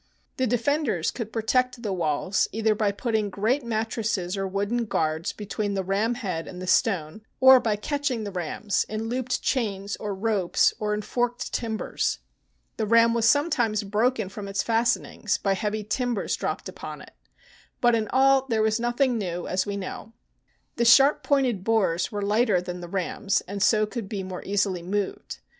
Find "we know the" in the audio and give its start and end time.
19.67-20.85